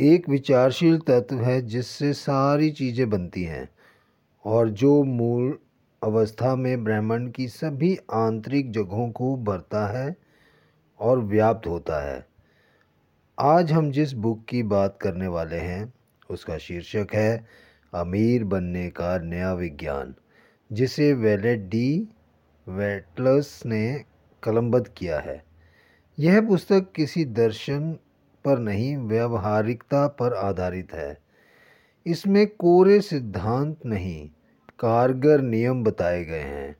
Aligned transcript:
एक 0.00 0.28
विचारशील 0.28 0.98
तत्व 0.98 1.36
है 1.36 1.62
जिससे 1.62 2.12
सारी 2.12 2.70
चीज़ें 2.70 3.10
बनती 3.10 3.42
हैं। 3.42 3.68
और 4.44 4.70
जो 4.70 5.04
मूल 5.04 5.58
अवस्था 6.02 6.56
में 6.56 6.84
ब्रह्मांड 6.84 7.32
की 7.32 7.48
सभी 7.48 7.96
आंतरिक 7.96 8.72
जगहों 8.72 9.10
को 9.10 9.36
भरता 9.36 9.86
है 9.86 10.16
और 11.00 11.18
व्याप्त 11.18 11.66
होता 11.66 12.14
है। 12.14 12.26
आज 13.40 13.72
हम 13.72 13.90
जिस 13.90 14.12
बुक 14.12 14.44
की 14.44 14.62
बात 14.62 14.98
करने 15.00 15.26
वाले 15.26 15.56
हैं, 15.56 15.92
उसका 16.30 16.58
शीर्षक 16.58 17.06
है, 17.14 17.46
अमीर 17.94 18.44
बनने 18.44 18.90
का 18.90 19.18
नया 19.18 19.52
विज्ञान, 19.52 20.14
जिसे 20.72 21.12
वेलेट 21.12 21.60
डी 21.60 22.08
वेटलस 22.68 23.62
ने 23.66 24.04
कलमबद्ध 24.42 24.88
किया 24.88 25.18
है। 25.18 25.44
यह 26.18 26.40
पुस्तक 26.40 26.92
किसी 26.96 27.24
दर्शन 27.24 27.98
पर 28.48 28.58
नहीं, 28.58 28.96
व्यवहारिकता 28.96 30.06
पर 30.08 30.34
आधारित 30.34 30.94
है। 30.94 31.18
इसमें 32.06 32.46
कोरे 32.46 33.00
सिद्धांत 33.00 33.76
नहीं, 33.86 34.28
कारगर 34.78 35.40
नियम 35.40 35.84
बताए 35.84 36.24
गए 36.24 36.40
हैं। 36.40 36.76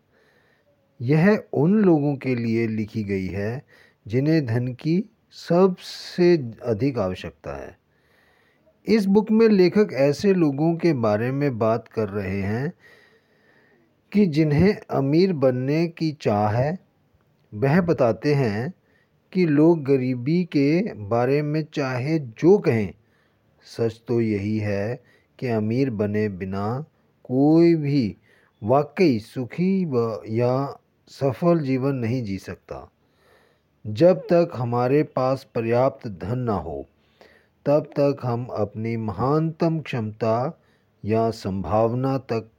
यह 1.01 1.43
उन 1.53 1.75
लोगों 1.75 2.17
के 2.17 2.35
लिए 2.35 2.67
लिखी 2.67 3.05
गई 3.05 3.27
है, 3.27 3.63
जिन्हें 4.07 4.47
धन 4.47 4.69
की 4.69 5.11
सबसे 5.33 6.53
अधिक 6.65 6.99
आवश्यकता 6.99 7.57
है। 7.57 7.79
इस 8.87 9.07
बुक 9.07 9.31
में 9.31 9.49
लेखक 9.49 9.89
ऐसे 9.93 10.35
लोगों 10.35 10.77
के 10.77 10.93
बारे 10.93 11.33
में 11.33 11.59
बात 11.59 11.89
कर 11.89 12.09
रहे 12.09 12.41
हैं 12.41 12.73
कि 14.13 14.27
जिन्हें 14.27 14.77
अमीर 14.91 15.33
बनने 15.33 15.87
की 15.89 16.13
चाह 16.13 16.49
है, 16.49 16.79
वह 17.55 17.81
बताते 17.81 18.35
हैं 18.35 18.73
कि 19.33 19.47
लोग 19.47 19.85
गरीबी 19.85 20.45
के 20.45 20.95
बारे 20.95 21.43
में 21.43 21.67
चाहे 21.75 22.19
जो 22.19 22.59
कहें, 22.59 22.95
सच 23.65 24.03
तो 24.09 24.21
यही 24.21 24.59
है 24.59 25.01
कि 25.39 25.47
अमीर 25.47 25.91
बने 25.91 26.29
बिना 26.29 26.85
कोई 27.25 27.75
भी 27.75 28.17
वाकई 28.63 29.19
सुखी 29.19 29.85
या 30.39 30.81
सफल 31.09 31.61
जीवन 31.61 31.95
नहीं 31.95 32.23
जी 32.23 32.39
सकता। 32.39 32.91
जब 33.87 34.19
तक 34.21 34.51
हमारे 34.55 35.03
पास 35.03 35.47
पर्याप्त 35.55 36.09
धन 36.09 36.39
ना 36.39 36.53
हो, 36.53 36.87
तब 37.67 37.85
तक 37.85 38.17
हम 38.23 38.47
अपनी 38.47 38.97
महानतम 38.97 39.81
क्षमता 39.81 40.61
या 41.05 41.31
संभावना 41.31 42.19
तक 42.19 42.51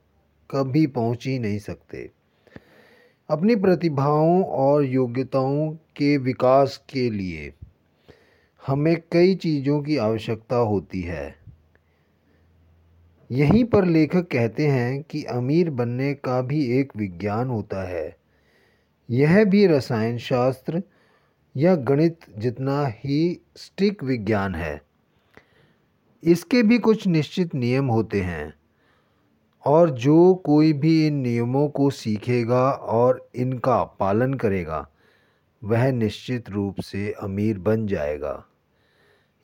कभी 0.52 0.88
पहुँच 0.88 1.28
ही 1.28 1.40
नहीं 1.40 1.60
सकते। 1.60 2.12
अपनी 3.30 3.56
प्रतिभाओं 3.56 4.44
और 4.44 4.86
योग्यताओं 4.86 5.72
के 5.72 6.18
विकास 6.18 6.86
के 6.90 7.10
लिए 7.10 7.54
हमें 8.68 9.02
कई 9.12 9.36
चीज़ों 9.36 9.82
की 9.82 9.98
आवश्यकता 9.98 10.56
होती 10.56 11.02
है। 11.02 11.36
यहीं 13.32 13.64
पर 13.64 13.86
लेखक 13.86 14.28
कहते 14.32 14.68
हैं 14.68 15.04
कि 15.04 15.24
अमीर 15.24 15.70
बनने 15.70 16.14
का 16.14 16.42
भी 16.42 16.80
एक 16.80 16.94
विज्ञान 16.98 17.48
होता 17.48 17.88
है। 17.88 18.18
यह 19.10 19.46
भी 19.46 19.68
रसायन 19.68 20.18
शास्त्र 20.18 20.84
या 21.58 21.76
गणित 21.76 22.20
जितना 22.38 22.88
ही 22.88 23.42
स्टिक 23.56 24.04
विज्ञान 24.04 24.56
है। 24.56 24.82
इसके 26.24 26.64
भी 26.64 26.80
कुछ 26.80 27.08
निश्चित 27.08 27.56
नियम 27.56 27.88
होते 27.88 28.22
हैं। 28.22 28.59
और 29.66 29.90
जो 29.90 30.34
कोई 30.36 30.74
भी 30.74 31.08
इन 31.08 31.14
नियमों 31.14 31.70
को 31.70 31.90
सीखेगा 31.90 32.72
और 32.72 33.30
इनका 33.36 33.84
पालन 33.84 34.34
करेगा, 34.34 34.90
वह 35.64 35.92
निश्चित 35.92 36.50
रूप 36.50 36.80
से 36.80 37.12
अमीर 37.12 37.60
बन 37.60 37.88
जाएगा। 37.88 38.46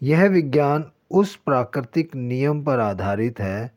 यह 0.04 0.26
विज्ञान 0.26 0.92
उस 1.12 1.36
प्राकृतिक 1.36 2.16
नियम 2.16 2.64
पर 2.64 2.80
आधारित 2.80 3.40
है, 3.40 3.72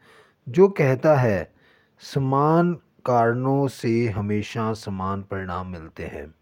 जो 0.48 0.68
कहता 0.68 1.14
है, 1.14 1.52
समान 2.00 2.74
कारणों 3.04 3.68
से 3.68 4.08
हमेशा 4.08 4.72
समान 4.72 5.22
परिणाम 5.22 5.66
मिलते 5.66 6.02
हैं। 6.02 6.34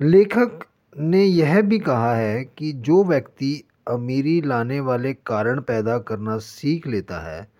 लेखक 0.00 0.64
ने 0.98 1.24
यह 1.24 1.62
भी 1.62 1.78
कहा 1.78 2.14
है 2.14 2.44
कि 2.44 2.72
जो 2.72 3.04
व्यक्ति 3.04 3.64
अमीरी 3.88 4.40
लाने 4.40 4.80
वाले 4.80 5.14
कारण 5.14 5.60
पैदा 5.60 5.98
करना 5.98 6.38
सीख 6.38 6.86
लेता 6.86 7.18
है 7.18 7.59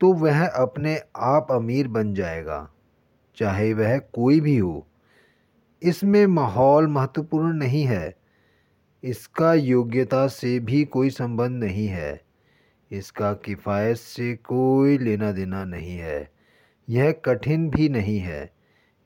तो 0.00 0.12
वह 0.12 0.46
अपने 0.46 1.02
आप 1.16 1.46
अमीर 1.50 1.88
बन 1.88 2.14
जाएगा, 2.14 2.70
चाहे 3.36 3.74
वह 3.74 3.98
कोई 3.98 4.40
भी 4.40 4.56
हो। 4.58 4.86
इसमें 5.82 6.26
माहौल 6.26 6.86
महत्वपूर्ण 6.86 7.52
नहीं 7.52 7.84
है। 7.84 8.16
इसका 9.02 9.54
योग्यता 9.54 10.26
से 10.26 10.60
भी 10.60 10.84
कोई 10.84 11.10
संबंध 11.10 11.64
नहीं 11.64 11.86
है। 11.86 12.20
इसका 12.90 13.32
किफ़ायत 13.32 13.96
से 13.96 14.34
कोई 14.34 14.98
लेना 14.98 15.32
देना 15.32 15.64
नहीं 15.64 15.96
है। 15.96 16.30
यह 16.88 17.12
कठिन 17.12 17.70
भी 17.70 17.88
नहीं 17.88 18.18
है। 18.18 18.52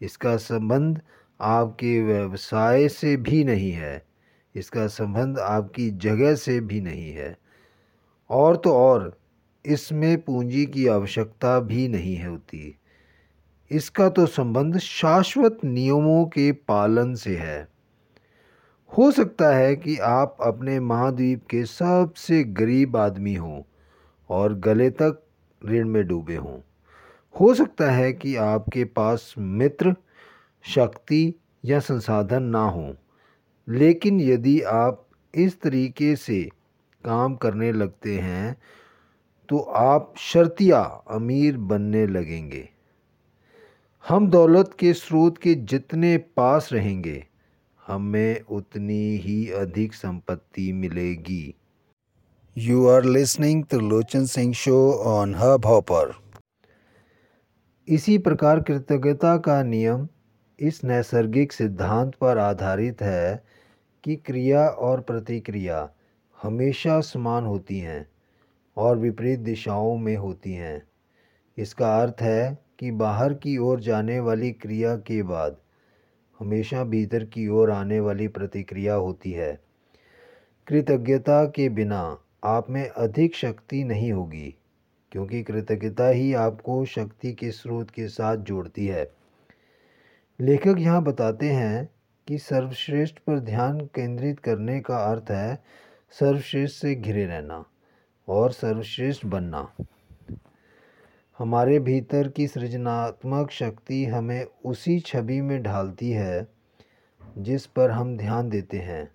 इसका 0.00 0.36
संबंध 0.36 1.00
आपके 1.40 2.02
व्यवसाय 2.02 2.88
से 2.88 3.16
भी 3.16 3.44
नहीं 3.44 3.72
है। 3.72 4.06
इसका 4.54 4.86
संबंध 4.86 5.38
आपकी 5.38 5.90
जगह 5.90 6.34
से 6.34 6.60
भी 6.60 6.80
नहीं 6.80 7.12
है। 7.12 7.36
और 8.30 8.56
तो 8.56 8.72
और 8.72 9.21
इसमें 9.66 10.20
पूंजी 10.22 10.66
की 10.66 10.86
आवश्यकता 10.86 11.60
भी 11.60 11.88
नहीं 11.88 12.24
होती। 12.24 12.78
इसका 13.70 14.08
तो 14.08 14.26
संबंध 14.26 14.78
शाश्वत 14.78 15.58
नियमों 15.64 16.24
के 16.26 16.52
पालन 16.52 17.14
से 17.14 17.36
है। 17.36 17.68
हो 18.98 19.10
सकता 19.10 19.54
है 19.56 19.76
कि 19.76 19.96
आप 19.98 20.36
अपने 20.40 20.80
महाद्वीप 20.80 21.46
के 21.50 21.64
सबसे 21.64 22.44
गरीब 22.44 22.96
आदमी 22.96 23.34
हों 23.34 23.62
और 24.30 24.54
गले 24.54 24.90
तक 24.90 25.22
ऋण 25.62 25.88
में 25.88 26.06
डूबे 26.06 26.36
हों। 26.36 26.58
हो 27.40 27.54
सकता 27.54 27.90
है 27.90 28.12
कि 28.12 28.36
आपके 28.36 28.84
पास 28.84 29.34
मित्र, 29.38 29.94
शक्ति 30.64 31.34
या 31.64 31.78
संसाधन 31.80 32.42
ना 32.42 32.62
हो, 32.62 32.94
लेकिन 33.68 34.20
यदि 34.20 34.60
आप 34.60 35.06
इस 35.34 35.60
तरीके 35.60 36.16
से 36.16 36.42
काम 37.04 37.34
करने 37.34 37.72
लगते 37.72 38.18
हैं 38.18 38.56
तो 39.52 39.58
आप 39.58 40.14
शर्तिया 40.16 40.80
अमीर 41.10 41.56
बनने 41.56 42.06
लगेंगे। 42.06 42.68
हम 44.08 44.30
दौलत 44.30 44.76
के 44.78 44.92
स्रोत 44.92 45.38
के 45.38 45.54
जितने 45.54 46.18
पास 46.18 46.68
रहेंगे, 46.72 47.26
हमें 47.86 48.40
उतनी 48.40 49.16
ही 49.16 49.50
अधिक 49.50 49.94
संपत्ति 49.94 50.72
मिलेगी। 50.72 51.54
You 52.58 52.86
are 52.86 53.04
listening 53.04 53.64
Lochan 53.64 54.26
Singh 54.26 54.52
Show 54.52 54.92
on 55.06 55.34
Hub 55.34 55.64
Hopper. 55.66 56.12
इसी 57.88 58.18
प्रकार 58.18 58.60
कृतज्ञता 58.60 59.36
का 59.36 59.62
नियम 59.62 60.08
इस 60.58 60.84
नैसर्गिक 60.84 61.52
सिद्धांत 61.52 62.14
पर 62.14 62.38
आधारित 62.38 63.02
है 63.02 63.44
कि 64.04 64.16
क्रिया 64.16 64.68
और 64.68 65.00
प्रतिक्रिया 65.00 65.90
हमेशा 66.42 67.00
समान 67.00 67.44
होती 67.44 67.78
हैं। 67.78 68.11
और 68.76 68.98
विपरीत 68.98 69.40
दिशाओं 69.40 69.96
में 69.96 70.16
होती 70.16 70.52
हैं। 70.52 70.82
इसका 71.58 72.02
अर्थ 72.02 72.22
है 72.22 72.58
कि 72.78 72.90
बाहर 72.90 73.34
की 73.34 73.58
ओर 73.58 73.80
जाने 73.80 74.20
वाली 74.20 74.50
क्रिया 74.52 74.96
के 74.96 75.22
बाद 75.22 75.56
हमेशा 76.40 76.84
भीतर 76.84 77.24
की 77.24 77.48
ओर 77.48 77.70
आने 77.70 78.00
वाली 78.00 78.28
प्रतिक्रिया 78.28 78.94
होती 78.94 79.32
है। 79.32 79.60
कृतज्ञता 80.68 81.44
के 81.44 81.68
बिना 81.68 82.18
आप 82.44 82.70
में 82.70 82.88
अधिक 82.88 83.34
शक्ति 83.34 83.84
नहीं 83.84 84.12
होगी, 84.12 84.54
क्योंकि 85.12 85.42
कृतज्ञता 85.42 86.08
ही 86.08 86.32
आपको 86.34 86.84
शक्ति 86.84 87.32
के 87.32 87.50
स्रोत 87.50 87.90
के 87.90 88.08
साथ 88.08 88.36
जोड़ती 88.36 88.86
है। 88.86 89.10
लेखक 90.40 90.74
यहाँ 90.78 91.02
बताते 91.02 91.50
हैं 91.50 91.88
कि 92.28 92.38
सर्वश्रेष्ठ 92.38 93.18
पर 93.18 93.38
ध्यान 93.38 93.80
केंद्रित 93.80 94.40
करने 94.40 94.80
का 94.80 94.96
अर्थ 94.96 95.30
है, 95.30 95.62
सर्वश्रेष्ठ 96.10 96.82
से 96.82 96.94
घिरे 96.94 97.24
रहना। 97.24 97.64
और 98.28 98.52
सर्वश्रेष्ठ 98.52 99.26
बनना। 99.26 99.72
हमारे 101.38 101.78
भीतर 101.78 102.28
की 102.28 102.46
सृजनात्मक 102.46 103.50
शक्ति 103.50 104.04
हमें 104.04 104.46
उसी 104.64 105.00
छवि 105.00 105.40
में 105.40 105.62
ढालती 105.62 106.10
है, 106.10 106.48
जिस 107.38 107.66
पर 107.66 107.90
हम 107.90 108.16
ध्यान 108.16 108.48
देते 108.48 108.78
हैं। 108.78 109.10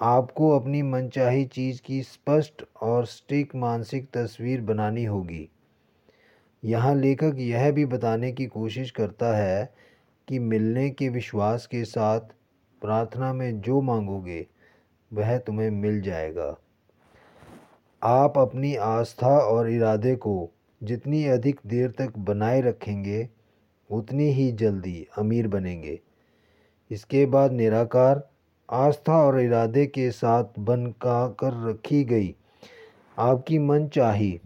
आपको 0.00 0.60
अपनी 0.60 0.82
मनचाही 0.82 1.44
चीज़ 1.44 1.82
की 1.82 2.02
स्पष्ट 2.02 2.64
और 2.82 3.06
स्टिक 3.06 3.54
मानसिक 3.54 4.10
तस्वीर 4.12 4.60
बनानी 4.60 5.04
होगी। 5.04 5.48
यहाँ 6.64 6.94
लेखक 6.94 7.34
यह 7.38 7.72
भी 7.72 7.84
बताने 7.84 8.32
की 8.32 8.46
कोशिश 8.46 8.90
करता 8.90 9.36
है 9.36 9.74
कि 10.28 10.38
मिलने 10.38 10.90
के 10.90 11.08
विश्वास 11.08 11.66
के 11.66 11.84
साथ 11.84 12.20
प्रार्थना 12.80 13.32
में 13.32 13.60
जो 13.60 13.80
मांगोगे, 13.80 14.46
वह 15.12 15.38
तुम्हें 15.38 15.70
मिल 15.70 16.00
जाएगा। 16.00 16.56
आप 18.04 18.38
अपनी 18.38 18.74
आस्था 18.76 19.36
और 19.38 19.70
इरादे 19.70 20.14
को 20.16 20.50
जितनी 20.82 21.24
अधिक 21.24 21.60
देर 21.66 21.90
तक 21.90 22.18
बनाए 22.18 22.60
रखेंगे, 22.60 23.28
उतनी 23.90 24.24
ही 24.24 24.50
जल्दी 24.52 25.06
अमीर 25.18 25.48
बनेंगे। 25.48 25.98
इसके 26.90 27.24
बाद 27.26 27.52
निराकार 27.52 28.22
आस्था 28.68 29.22
और 29.22 29.40
इरादे 29.40 29.86
के 29.86 30.10
साथ 30.10 30.58
बनका 30.58 31.26
कर 31.28 31.68
रखी 31.70 32.04
गई। 32.04 32.34
आपकी 33.18 33.58
मन 33.58 33.88
चाही 33.88 34.40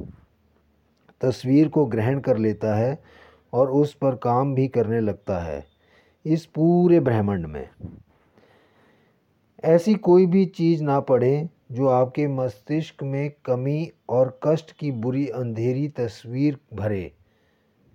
तस्वीर 1.20 1.68
को 1.68 1.86
ग्रहण 1.86 2.20
कर 2.20 2.36
लेता 2.36 2.76
है 2.76 2.98
और 3.52 3.70
उस 3.70 3.94
पर 3.94 4.14
काम 4.14 4.54
भी 4.54 4.68
करने 4.68 5.00
लगता 5.00 5.38
है, 5.38 5.64
इस 6.24 6.46
पूरे 6.46 7.00
ब्रह्मांड 7.00 7.46
में। 7.46 7.68
ऐसी 9.64 9.94
कोई 9.94 10.26
भी 10.26 10.46
चीज़ 10.46 10.82
ना 10.84 11.00
पड़े 11.00 11.48
जो 11.70 11.88
आपके 11.88 12.26
मस्तिष्क 12.26 13.02
में 13.02 13.30
कमी 13.44 13.92
और 14.08 14.40
कष्ट 14.44 14.72
की 14.72 14.90
बुरी 14.90 15.26
अंधेरी 15.28 15.88
तस्वीर 15.88 16.58
भरे, 16.74 17.12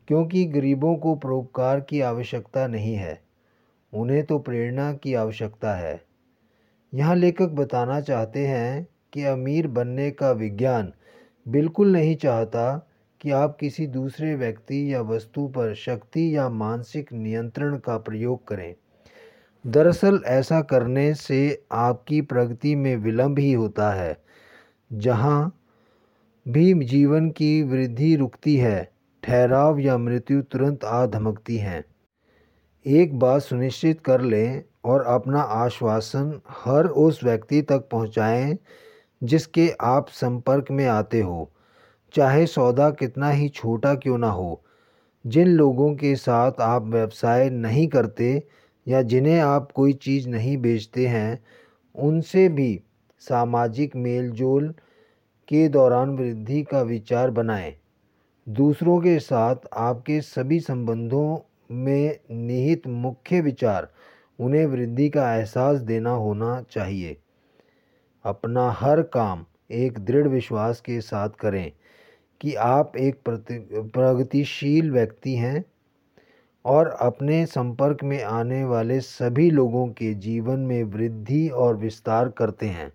क्योंकि 0.08 0.46
गरीबों 0.46 0.96
को 0.96 1.16
परोपकार 1.16 1.80
की 1.80 2.02
आवश्यकता 2.02 2.68
नहीं 2.68 2.96
है, 2.96 3.22
उन्हें 3.94 4.24
तो 4.26 4.40
प्रेरणा 4.40 4.94
की 4.94 5.14
आवश्यकता 5.14 5.76
है। 5.76 6.02
यहाँ 6.94 7.16
लेखक 7.16 7.50
बताना 7.50 8.02
चाहते 8.02 8.48
हैं 8.48 8.88
कि 9.14 9.24
अमीर 9.24 9.68
बनने 9.68 10.12
का 10.12 10.32
विज्ञान 10.32 10.94
बिल्कुल 11.48 11.92
नहीं 11.92 12.16
चाहता 12.16 12.90
कि 13.22 13.32
आप 13.32 13.58
किसी 13.60 13.88
दूसरे 13.88 14.36
व्यक्ति 14.36 14.94
या 14.94 15.02
वस्तु 15.02 15.48
पर 15.48 15.74
शक्ति 15.76 16.38
या 16.38 16.50
मानसिक 16.50 17.14
नियंत्रण 17.14 17.78
का 17.78 17.98
प्रयोग 17.98 18.48
करें। 18.48 18.76
दरअसल 19.66 20.20
ऐसा 20.28 20.62
करने 20.62 21.14
से 21.14 21.38
आपकी 21.72 22.22
प्रगति 22.22 22.76
में 22.76 22.96
विलंब 22.98 23.40
ही 23.40 23.52
होता 23.54 23.92
है, 23.92 24.18
जहाँ 24.92 25.52
भी 26.46 26.74
जीवन 26.86 27.30
की 27.32 27.62
वृद्धि 27.64 28.16
रुकती 28.16 28.56
है, 28.58 28.92
ठहराव 29.24 29.80
या 29.80 29.98
मृत्यु 29.98 30.42
तुरंत 30.42 30.84
आ 30.86 31.06
धमकती 31.06 31.58
हैं। 31.58 31.84
एक 32.86 33.18
बात 33.20 33.42
सुनिश्चित 33.42 34.02
कर 34.02 34.22
लें 34.22 34.64
और 34.86 35.04
अपना 35.06 35.42
आश्वासन 35.42 36.40
हर 36.66 36.88
उस 36.88 37.24
व्यक्ति 37.24 37.62
तक 37.62 37.88
पहुँचाएँ 37.92 38.58
जिसके 39.22 39.70
आप 39.82 40.10
संपर्क 40.10 40.72
में 40.72 40.86
आते 40.88 41.22
हो, 41.22 41.52
चाहे 42.14 42.46
सौदा 42.48 42.90
कितना 42.92 43.30
ही 43.30 43.50
छोटा 43.50 43.94
क्यों 43.96 44.18
ना 44.18 44.30
हो। 44.30 44.62
जिन 45.26 45.48
लोगों 45.48 45.94
के 45.96 46.16
साथ 46.16 46.62
आप 46.62 46.84
व्यवसाय 46.86 47.50
नहीं 47.50 47.88
करते 47.88 48.44
या 48.88 49.02
जिन्हें 49.02 49.40
आप 49.40 49.72
कोई 49.72 49.94
चीज़ 49.94 50.30
नहीं 50.30 50.58
बेचते 50.58 51.08
हैं, 51.08 51.44
उनसे 51.96 52.48
भी 52.50 52.82
सामाजिक 53.22 53.96
मेल 53.96 54.30
जोल 54.32 54.70
के 55.48 55.68
दौरान 55.70 56.10
वृद्धि 56.10 56.62
का 56.64 56.82
विचार 56.82 57.32
बनाएँ। 57.32 57.74
दूसरों 58.48 59.00
के 59.02 59.20
साथ 59.20 59.56
आपके 59.74 60.20
सभी 60.22 60.60
संबंधों 60.60 61.38
में 61.76 62.20
निहित 62.32 62.88
मुख्य 62.88 63.42
विचार, 63.42 63.88
उन्हें 64.40 64.66
वृद्धि 64.66 65.10
का 65.10 65.34
एहसास 65.36 65.80
देना 65.82 66.10
होना 66.10 66.62
चाहिए। 66.72 67.18
अपना 68.26 68.70
हर 68.72 69.02
काम 69.02 69.46
एक 69.72 70.00
दृढ़ 70.00 70.28
विश्वास 70.28 70.82
के 70.82 71.00
साथ 71.02 71.30
करें 71.30 71.72
कि 72.42 72.54
आप 72.56 72.98
एक 72.98 73.20
प्रगतिशील 73.30 74.92
व्यक्ति 74.92 75.36
हैं। 75.36 75.64
और 76.66 76.88
अपने 77.02 77.46
संपर्क 77.46 78.04
में 78.04 78.22
आने 78.24 78.64
वाले 78.64 79.00
सभी 79.00 79.50
लोगों 79.52 79.88
के 79.88 80.14
जीवन 80.14 80.60
में 80.60 80.84
वृद्धि 80.84 81.48
और 81.48 81.76
विस्तार 81.78 82.30
करते 82.30 82.68
हैं। 82.68 82.92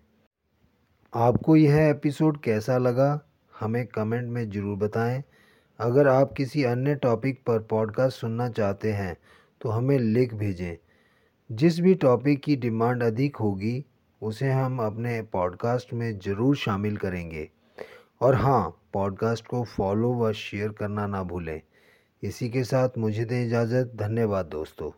आपको 1.13 1.55
यह 1.55 1.89
एपिसोड 1.89 2.39
कैसा 2.41 2.77
लगा, 2.77 3.19
हमें 3.53 3.85
कमेंट 3.87 4.29
में 4.29 4.49
ज़रूर 4.49 4.77
बताएँ। 4.77 5.23
अगर 5.79 6.07
आप 6.07 6.33
किसी 6.33 6.63
अन्य 6.63 6.95
टॉपिक 6.95 7.41
पर 7.47 7.59
पॉडकास्ट 7.59 8.19
सुनना 8.19 8.49
चाहते 8.49 8.91
हैं 8.91 9.15
तो 9.61 9.69
हमें 9.69 9.97
लिख 9.99 10.33
भेजें। 10.33 10.75
जिस 11.49 11.79
भी 11.79 11.93
टॉपिक 11.95 12.41
की 12.43 12.55
डिमांड 12.55 13.03
अधिक 13.03 13.37
होगी, 13.37 13.85
उसे 14.21 14.51
हम 14.51 14.79
अपने 14.79 15.21
पॉडकास्ट 15.21 15.93
में 15.93 16.19
ज़रूर 16.19 16.55
शामिल 16.55 16.97
करेंगे। 16.97 17.49
और 18.21 18.35
हाँ 18.35 18.69
पॉडकास्ट 18.93 19.47
को 19.47 19.63
फॉलो 19.67 20.13
व 20.13 20.31
शेयर 20.33 20.69
करना 20.69 21.07
ना 21.07 21.23
भूलें। 21.23 21.61
इसी 22.23 22.49
के 22.49 22.63
साथ 22.63 22.89
मुझे 22.97 23.25
दें 23.25 23.45
इजाज़त। 23.45 23.91
धन्यवाद 23.95 24.45
दोस्तों। 24.45 24.91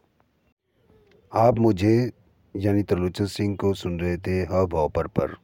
आप 1.33 1.59
मुझे, 1.59 2.11
यानी 2.55 2.83
त्रिलोचन 2.83 3.25
सिंह 3.25 3.55
को 3.55 3.73
सुन 3.73 3.99
रहे 3.99 4.17
थे 4.17 4.41
हब 4.41 4.73
ऑपर 4.73 5.07
पर। 5.07 5.35